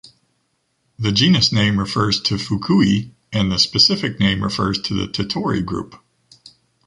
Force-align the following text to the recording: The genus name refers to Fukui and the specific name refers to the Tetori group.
The 0.97 1.11
genus 1.11 1.51
name 1.51 1.77
refers 1.77 2.19
to 2.21 2.39
Fukui 2.39 3.11
and 3.31 3.51
the 3.51 3.59
specific 3.59 4.19
name 4.19 4.41
refers 4.43 4.81
to 4.81 4.95
the 4.95 5.05
Tetori 5.07 5.63
group. 5.63 5.93